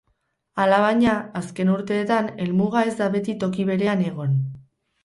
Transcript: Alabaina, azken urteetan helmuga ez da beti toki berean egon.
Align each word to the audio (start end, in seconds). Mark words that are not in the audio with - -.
Alabaina, 0.63 1.13
azken 1.41 1.69
urteetan 1.75 2.33
helmuga 2.41 2.85
ez 2.95 2.99
da 3.05 3.13
beti 3.19 3.41
toki 3.47 3.69
berean 3.73 4.05
egon. 4.11 4.37